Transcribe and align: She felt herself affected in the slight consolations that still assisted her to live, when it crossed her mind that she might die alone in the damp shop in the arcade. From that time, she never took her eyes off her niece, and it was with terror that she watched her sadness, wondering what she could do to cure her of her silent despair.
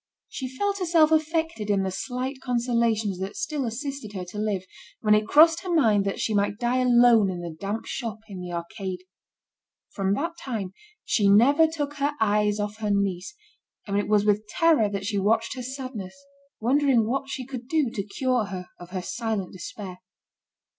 She 0.27 0.47
felt 0.49 0.79
herself 0.79 1.11
affected 1.11 1.69
in 1.69 1.83
the 1.83 1.91
slight 1.91 2.41
consolations 2.41 3.19
that 3.19 3.35
still 3.35 3.67
assisted 3.67 4.13
her 4.13 4.25
to 4.29 4.39
live, 4.39 4.63
when 5.01 5.13
it 5.13 5.27
crossed 5.27 5.59
her 5.61 5.71
mind 5.71 6.05
that 6.05 6.19
she 6.19 6.33
might 6.33 6.57
die 6.57 6.77
alone 6.79 7.29
in 7.29 7.41
the 7.41 7.55
damp 7.59 7.85
shop 7.85 8.17
in 8.27 8.41
the 8.41 8.51
arcade. 8.51 9.03
From 9.91 10.15
that 10.15 10.31
time, 10.39 10.73
she 11.05 11.29
never 11.29 11.67
took 11.67 11.97
her 11.97 12.13
eyes 12.19 12.59
off 12.59 12.77
her 12.77 12.89
niece, 12.89 13.35
and 13.85 13.95
it 13.95 14.07
was 14.07 14.25
with 14.25 14.47
terror 14.47 14.89
that 14.89 15.05
she 15.05 15.19
watched 15.19 15.53
her 15.53 15.61
sadness, 15.61 16.15
wondering 16.59 17.05
what 17.07 17.29
she 17.29 17.45
could 17.45 17.67
do 17.67 17.91
to 17.91 18.01
cure 18.01 18.45
her 18.45 18.69
of 18.79 18.89
her 18.89 19.03
silent 19.03 19.53
despair. 19.53 19.99